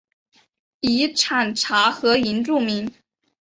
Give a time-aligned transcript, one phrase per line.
[0.79, 2.91] 以产茶和银著名。